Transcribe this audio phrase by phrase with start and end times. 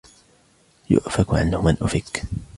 [0.89, 2.23] يُؤْفَكُ عَنْهُ مَنْ أُفِكَ